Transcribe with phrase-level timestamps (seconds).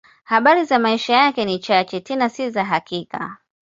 [0.23, 3.37] Habari za maisha yake ni chache, tena si za hakika.